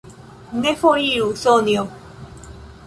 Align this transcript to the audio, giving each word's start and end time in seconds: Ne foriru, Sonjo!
Ne 0.61 0.71
foriru, 0.79 1.29
Sonjo! 1.43 1.87